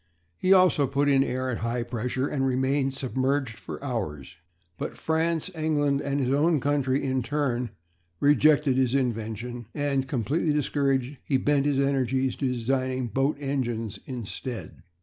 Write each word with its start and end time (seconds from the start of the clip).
He 0.35 0.51
also 0.51 0.87
put 0.87 1.07
in 1.09 1.23
air 1.23 1.51
at 1.51 1.59
high 1.59 1.83
pressure 1.83 2.27
and 2.27 2.43
remained 2.43 2.95
submerged 2.95 3.59
for 3.59 3.83
hours. 3.83 4.35
But 4.79 4.97
France, 4.97 5.51
England, 5.53 6.01
and 6.01 6.19
his 6.19 6.33
own 6.33 6.59
country 6.59 7.03
in 7.03 7.21
turn 7.21 7.69
rejected 8.19 8.77
his 8.77 8.95
invention; 8.95 9.67
and, 9.75 10.07
completely 10.07 10.53
discouraged, 10.53 11.17
he 11.23 11.37
bent 11.37 11.67
his 11.67 11.77
energies 11.79 12.35
to 12.37 12.47
designing 12.51 13.09
boat 13.09 13.37
engines 13.39 13.99
instead. 14.05 14.81